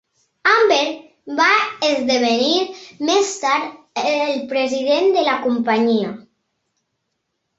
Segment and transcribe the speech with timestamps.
[0.51, 0.85] Hamber
[1.39, 1.49] va
[1.89, 2.55] esdevenir
[3.09, 6.09] més tard el president de la companyia.